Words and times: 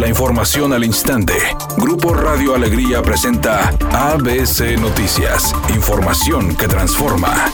La 0.00 0.08
información 0.08 0.72
al 0.72 0.82
instante. 0.82 1.34
Grupo 1.76 2.14
Radio 2.14 2.54
Alegría 2.54 3.02
presenta 3.02 3.68
ABC 3.92 4.80
Noticias. 4.80 5.54
Información 5.74 6.56
que 6.56 6.66
transforma. 6.66 7.52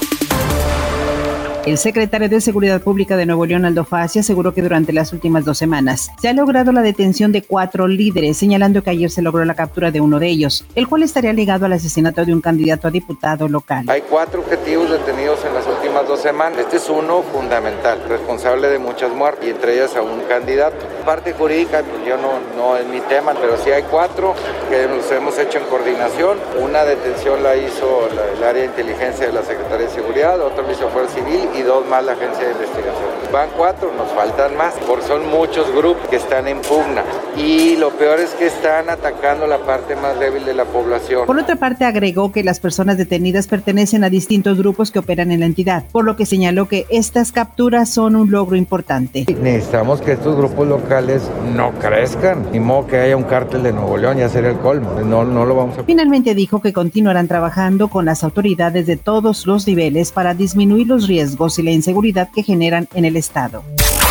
El 1.67 1.77
secretario 1.77 2.29
de 2.29 2.41
Seguridad 2.41 2.81
Pública 2.81 3.17
de 3.17 3.27
Nuevo 3.27 3.45
León, 3.45 3.65
Aldo 3.65 3.85
Fassi, 3.85 4.21
aseguró 4.21 4.55
que 4.55 4.63
durante 4.63 4.93
las 4.93 5.13
últimas 5.13 5.45
dos 5.45 5.59
semanas 5.59 6.13
se 6.21 6.29
ha 6.29 6.33
logrado 6.33 6.71
la 6.71 6.83
detención 6.83 7.33
de 7.33 7.43
cuatro 7.43 7.89
líderes, 7.89 8.37
señalando 8.37 8.85
que 8.85 8.91
ayer 8.91 9.11
se 9.11 9.23
logró 9.23 9.45
la 9.45 9.55
captura 9.55 9.91
de 9.91 10.01
uno 10.01 10.21
de 10.21 10.29
ellos, 10.29 10.65
el 10.77 10.87
cual 10.87 11.03
estaría 11.03 11.33
ligado 11.33 11.67
al 11.67 11.73
asesinato 11.73 12.25
de 12.25 12.33
un 12.33 12.41
candidato 12.41 12.87
a 12.87 12.93
diputado 12.93 13.49
local. 13.49 13.87
Hay 13.89 14.03
cuatro 14.09 14.43
objetivos 14.43 14.89
detenidos 14.89 15.45
en 15.45 15.55
las 15.55 15.67
últimas 15.67 15.86
dos 16.03 16.21
semanas. 16.21 16.59
Este 16.61 16.77
es 16.77 16.89
uno 16.89 17.23
fundamental, 17.23 18.03
responsable 18.09 18.69
de 18.69 18.79
muchas 18.79 19.11
muertes, 19.11 19.47
y 19.47 19.51
entre 19.51 19.75
ellas 19.75 19.97
a 19.97 20.03
un 20.03 20.21
candidato. 20.23 20.77
Parte 21.05 21.33
jurídica, 21.33 21.83
pues 21.83 22.05
yo 22.07 22.17
no, 22.17 22.33
no 22.57 22.77
es 22.77 22.87
mi 22.87 23.01
tema, 23.01 23.35
pero 23.35 23.57
sí 23.57 23.71
hay 23.71 23.85
cuatro 23.85 24.35
que 24.69 24.87
nos 24.87 25.11
hemos 25.13 25.39
hecho 25.39 25.59
en 25.59 25.65
coordinación. 25.65 26.39
Una 26.61 26.85
detención 26.85 27.43
la 27.43 27.57
hizo 27.57 28.09
el 28.37 28.43
área 28.43 28.63
de 28.63 28.67
inteligencia 28.67 29.27
de 29.27 29.33
la 29.33 29.43
Secretaría 29.43 29.87
de 29.87 29.93
Seguridad, 29.93 30.41
otra 30.41 30.63
lo 30.63 30.73
hizo 30.73 30.89
Fuerza 30.89 31.15
Civil 31.15 31.49
y 31.55 31.63
dos 31.63 31.87
más 31.87 32.05
la 32.05 32.13
agencia 32.13 32.47
de 32.47 32.53
investigación. 32.53 33.06
Van 33.37 33.51
cuatro, 33.55 33.93
nos 33.93 34.11
faltan 34.13 34.57
más, 34.57 34.73
porque 34.87 35.05
son 35.05 35.29
muchos 35.29 35.71
grupos 35.71 36.09
que 36.09 36.17
están 36.17 36.49
en 36.49 36.59
pugna. 36.63 37.05
Y 37.37 37.77
lo 37.77 37.91
peor 37.91 38.19
es 38.19 38.31
que 38.31 38.47
están 38.47 38.89
atacando 38.89 39.47
la 39.47 39.59
parte 39.59 39.95
más 39.95 40.19
débil 40.19 40.47
de 40.47 40.55
la 40.55 40.65
población. 40.65 41.27
Por 41.27 41.39
otra 41.39 41.57
parte, 41.57 41.85
agregó 41.85 42.33
que 42.33 42.43
las 42.43 42.61
personas 42.61 42.97
detenidas 42.97 43.47
pertenecen 43.47 44.05
a 44.05 44.09
distintos 44.09 44.57
grupos 44.57 44.91
que 44.91 45.01
operan 45.01 45.33
en 45.33 45.41
la 45.41 45.47
entidad, 45.47 45.85
por 45.93 46.07
lo 46.07 46.17
que 46.17 46.25
señaló 46.25 46.67
que 46.67 46.87
estas 46.89 47.31
capturas 47.31 47.91
son 47.91 48.17
un 48.17 48.31
logro 48.31 48.57
importante. 48.57 49.27
Necesitamos 49.29 50.01
que 50.01 50.13
estos 50.13 50.35
grupos 50.35 50.67
locales 50.67 51.21
no 51.55 51.73
crezcan, 51.73 52.51
ni 52.53 52.59
modo 52.59 52.87
que 52.87 52.97
haya 52.97 53.19
un 53.19 53.25
cártel 53.25 53.65
de 53.65 53.73
Nuevo 53.75 53.99
León, 53.99 54.17
ya 54.17 54.31
sería 54.31 54.49
el 54.49 54.59
colmo. 54.61 54.93
No, 55.05 55.27
no 55.27 55.45
lo 55.45 55.57
vamos 55.57 55.77
a. 55.77 55.85
Finalmente 55.85 56.35
dijo 56.35 56.63
que 56.63 56.73
continuarán 56.73 57.29
trabajando 57.29 57.89
con 57.89 58.07
las 58.07 58.25
autoridades 58.25 58.87
de 58.87 58.97
todos 58.97 59.47
los 59.47 59.67
niveles 59.67 60.11
para 60.11 60.33
disminuir 60.33 60.87
los 60.87 61.07
riesgos 61.07 61.59
y 61.59 61.63
la 61.63 61.73
inseguridad 61.73 62.31
que 62.35 62.43
generan 62.43 62.89
en 62.95 63.05
el 63.05 63.15
Estado 63.17 63.26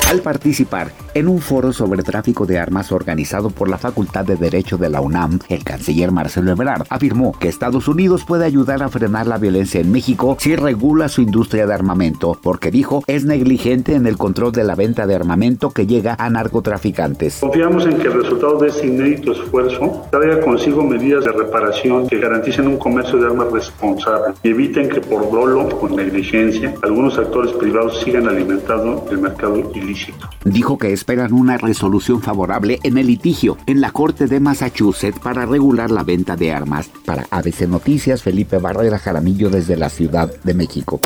al 0.09 0.21
participar 0.21 0.91
en 1.15 1.29
un 1.29 1.39
foro 1.39 1.71
sobre 1.71 2.03
tráfico 2.03 2.45
de 2.45 2.59
armas 2.59 2.91
organizado 2.91 3.49
por 3.49 3.69
la 3.69 3.77
Facultad 3.77 4.25
de 4.25 4.35
Derecho 4.35 4.77
de 4.77 4.89
la 4.89 4.99
UNAM, 4.99 5.39
el 5.47 5.63
canciller 5.63 6.11
Marcelo 6.11 6.51
Ebrard 6.51 6.85
afirmó 6.89 7.31
que 7.31 7.47
Estados 7.47 7.87
Unidos 7.87 8.25
puede 8.25 8.43
ayudar 8.43 8.83
a 8.83 8.89
frenar 8.89 9.25
la 9.25 9.37
violencia 9.37 9.79
en 9.79 9.93
México 9.93 10.35
si 10.37 10.57
regula 10.57 11.07
su 11.07 11.21
industria 11.21 11.65
de 11.65 11.73
armamento, 11.73 12.37
porque 12.43 12.69
dijo 12.69 13.01
es 13.07 13.23
negligente 13.23 13.95
en 13.95 14.07
el 14.07 14.17
control 14.17 14.51
de 14.51 14.65
la 14.65 14.75
venta 14.75 15.07
de 15.07 15.15
armamento 15.15 15.69
que 15.69 15.87
llega 15.87 16.17
a 16.19 16.29
narcotraficantes. 16.29 17.37
Confiamos 17.39 17.85
en 17.85 17.97
que 17.97 18.07
el 18.07 18.21
resultado 18.21 18.57
de 18.59 18.67
ese 18.67 18.85
inédito 18.85 19.31
esfuerzo 19.31 20.05
traiga 20.11 20.41
consigo 20.41 20.83
medidas 20.83 21.23
de 21.23 21.31
reparación 21.31 22.09
que 22.09 22.19
garanticen 22.19 22.67
un 22.67 22.77
comercio 22.77 23.17
de 23.19 23.27
armas 23.27 23.53
responsable 23.53 24.33
y 24.43 24.49
eviten 24.49 24.89
que 24.89 24.99
por 24.99 25.31
dolo 25.31 25.69
o 25.79 25.87
negligencia 25.87 26.73
algunos 26.83 27.17
actores 27.17 27.53
privados 27.53 28.01
sigan 28.01 28.27
alimentando 28.27 29.05
el 29.09 29.19
mercado 29.19 29.71
ilícito. 29.73 30.27
Dijo 30.43 30.77
que 30.77 30.91
esperan 31.05 31.33
una 31.33 31.59
resolución 31.59 32.19
favorable 32.23 32.79
en 32.81 32.97
el 32.97 33.05
litigio 33.05 33.59
en 33.67 33.79
la 33.79 33.91
Corte 33.91 34.25
de 34.25 34.39
Massachusetts 34.39 35.19
para 35.19 35.45
regular 35.45 35.91
la 35.91 36.01
venta 36.01 36.35
de 36.35 36.51
armas. 36.51 36.89
Para 37.05 37.27
ABC 37.29 37.67
Noticias, 37.67 38.23
Felipe 38.23 38.57
Barrera 38.57 38.97
Jaramillo 38.97 39.51
desde 39.51 39.77
la 39.77 39.91
Ciudad 39.91 40.33
de 40.43 40.55
México. 40.55 40.99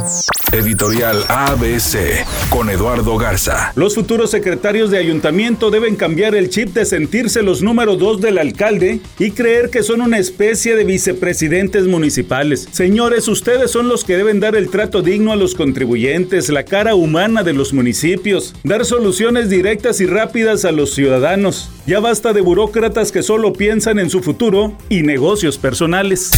Editorial 0.54 1.26
ABC 1.28 2.26
con 2.50 2.70
Eduardo 2.70 3.18
Garza. 3.18 3.74
Los 3.76 3.94
futuros 3.94 4.32
secretarios 4.32 4.90
de 4.90 4.98
ayuntamiento 4.98 5.70
deben 5.70 5.98
cambiar 5.98 6.34
el 6.34 6.50
chip 6.50 6.70
de 6.70 6.86
sentirse 6.86 7.44
los 7.44 7.62
número 7.62 7.98
dos 7.98 8.22
del 8.22 8.38
alcalde 8.38 9.02
y 9.20 9.32
creer 9.32 9.70
que 9.70 9.84
son 9.84 10.02
una 10.02 10.18
especie 10.18 10.78
de 10.78 10.86
vicepresidentes 10.86 11.88
municipales. 11.88 12.68
Señores, 12.72 13.28
ustedes 13.28 13.70
son 13.70 13.90
los 13.90 14.06
que 14.06 14.18
deben 14.18 14.40
dar 14.40 14.56
el 14.56 14.70
trato 14.70 15.02
digno 15.02 15.34
a 15.34 15.36
los 15.36 15.56
contribuyentes, 15.56 16.50
la 16.50 16.64
cara 16.64 16.96
humana 16.96 17.44
de 17.44 17.54
los 17.54 17.74
municipios, 17.74 18.56
dar 18.64 18.86
soluciones 18.86 19.50
directas 19.50 19.89
y 19.98 20.06
rápidas 20.06 20.66
a 20.66 20.72
los 20.72 20.94
ciudadanos. 20.94 21.72
Ya 21.88 22.00
basta 22.00 22.32
de 22.32 22.42
burócratas 22.42 23.12
que 23.12 23.24
solo 23.24 23.54
piensan 23.54 23.98
en 23.98 24.12
su 24.12 24.22
futuro 24.22 24.78
y 24.88 25.02
negocios 25.02 25.58
personales. 25.58 26.30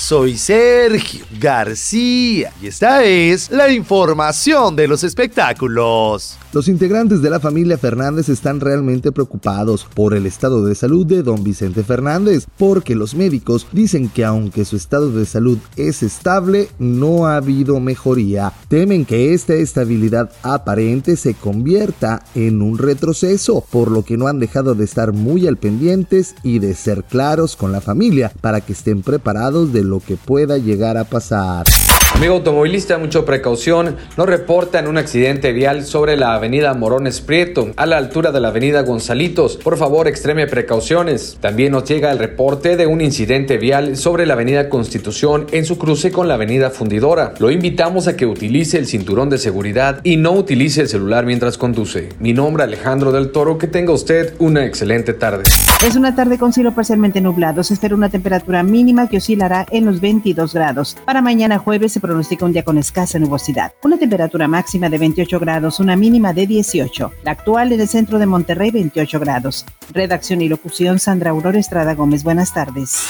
Soy 0.00 0.36
Sergio 0.36 1.24
García 1.40 2.52
y 2.62 2.66
esta 2.66 3.04
es 3.04 3.50
la 3.50 3.72
información 3.72 4.76
de 4.76 4.88
los 4.88 5.04
espectáculos. 5.04 6.38
Los 6.52 6.68
integrantes 6.68 7.20
de 7.22 7.28
la 7.28 7.40
familia 7.40 7.76
Fernández 7.76 8.28
están 8.28 8.60
realmente 8.60 9.12
preocupados 9.12 9.84
por 9.92 10.14
el 10.14 10.24
estado 10.24 10.64
de 10.64 10.74
salud 10.74 11.04
de 11.04 11.22
don 11.22 11.44
Vicente 11.44 11.82
Fernández, 11.82 12.46
porque 12.56 12.94
los 12.94 13.14
médicos 13.14 13.66
dicen 13.72 14.08
que 14.08 14.24
aunque 14.24 14.64
su 14.64 14.76
estado 14.76 15.10
de 15.10 15.26
salud 15.26 15.58
es 15.76 16.02
estable, 16.02 16.68
no 16.78 17.26
ha 17.26 17.36
habido 17.36 17.78
mejoría. 17.78 18.52
Temen 18.68 19.04
que 19.04 19.34
esta 19.34 19.54
estabilidad 19.54 20.30
aparente 20.42 21.16
se 21.16 21.34
convierta 21.34 22.24
en 22.34 22.62
un 22.62 22.78
retroceso, 22.96 23.62
por 23.70 23.90
lo 23.90 24.02
que 24.02 24.16
no 24.16 24.26
han 24.26 24.40
dejado 24.40 24.74
de 24.74 24.84
estar 24.84 25.12
muy 25.12 25.46
al 25.46 25.58
pendientes 25.58 26.34
y 26.42 26.60
de 26.60 26.74
ser 26.74 27.04
claros 27.04 27.54
con 27.54 27.70
la 27.70 27.82
familia 27.82 28.32
para 28.40 28.62
que 28.62 28.72
estén 28.72 29.02
preparados 29.02 29.72
de 29.74 29.84
lo 29.84 30.00
que 30.00 30.16
pueda 30.16 30.56
llegar 30.56 30.96
a 30.96 31.04
pasar. 31.04 31.66
Amigo 32.14 32.34
automovilista, 32.34 32.96
mucha 32.96 33.26
precaución. 33.26 33.96
Nos 34.16 34.26
reportan 34.26 34.86
un 34.86 34.96
accidente 34.96 35.52
vial 35.52 35.84
sobre 35.84 36.16
la 36.16 36.34
avenida 36.34 36.72
Morones 36.72 37.20
Prieto, 37.20 37.72
a 37.76 37.84
la 37.84 37.98
altura 37.98 38.32
de 38.32 38.40
la 38.40 38.48
avenida 38.48 38.80
Gonzalitos. 38.82 39.58
Por 39.58 39.76
favor, 39.76 40.08
extreme 40.08 40.46
precauciones. 40.46 41.36
También 41.40 41.72
nos 41.72 41.84
llega 41.84 42.10
el 42.10 42.18
reporte 42.18 42.78
de 42.78 42.86
un 42.86 43.02
incidente 43.02 43.58
vial 43.58 43.98
sobre 43.98 44.24
la 44.24 44.32
avenida 44.32 44.70
Constitución 44.70 45.46
en 45.52 45.66
su 45.66 45.76
cruce 45.76 46.10
con 46.10 46.26
la 46.26 46.34
avenida 46.34 46.70
Fundidora. 46.70 47.34
Lo 47.38 47.50
invitamos 47.50 48.08
a 48.08 48.16
que 48.16 48.24
utilice 48.24 48.78
el 48.78 48.86
cinturón 48.86 49.28
de 49.28 49.36
seguridad 49.36 50.00
y 50.02 50.16
no 50.16 50.32
utilice 50.32 50.80
el 50.80 50.88
celular 50.88 51.26
mientras 51.26 51.58
conduce. 51.58 52.08
Mi 52.18 52.32
nombre 52.32 52.64
Alejandro 52.64 53.12
del 53.12 53.30
Toro. 53.30 53.58
Que 53.58 53.66
tenga 53.66 53.92
usted 53.92 54.34
una 54.38 54.64
excelente 54.64 55.12
tarde. 55.12 55.44
Es 55.86 55.96
una 55.96 56.14
tarde 56.14 56.38
con 56.38 56.52
cielo 56.52 56.74
parcialmente 56.74 57.20
nublado. 57.20 57.62
Se 57.62 57.74
espera 57.74 57.94
una 57.94 58.08
temperatura 58.08 58.62
mínima 58.62 59.08
que 59.08 59.18
oscilará 59.18 59.66
en 59.70 59.84
los 59.84 60.00
22 60.00 60.54
grados. 60.54 60.96
Para 61.04 61.20
mañana 61.20 61.58
jueves 61.58 61.95
se 61.96 62.00
pronostica 62.00 62.44
un 62.44 62.52
día 62.52 62.62
con 62.62 62.76
escasa 62.76 63.18
nubosidad. 63.18 63.72
Una 63.82 63.96
temperatura 63.96 64.46
máxima 64.46 64.90
de 64.90 64.98
28 64.98 65.40
grados, 65.40 65.80
una 65.80 65.96
mínima 65.96 66.34
de 66.34 66.46
18. 66.46 67.10
La 67.24 67.30
actual 67.30 67.72
en 67.72 67.80
el 67.80 67.88
centro 67.88 68.18
de 68.18 68.26
Monterrey, 68.26 68.70
28 68.70 69.18
grados. 69.18 69.64
Redacción 69.94 70.42
y 70.42 70.48
locución, 70.50 70.98
Sandra 70.98 71.30
Aurora 71.30 71.58
Estrada 71.58 71.94
Gómez. 71.94 72.22
Buenas 72.22 72.52
tardes. 72.52 73.00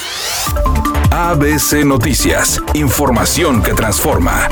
ABC 1.10 1.84
Noticias. 1.84 2.62
Información 2.75 3.60
que 3.60 3.75
transforma. 3.75 4.48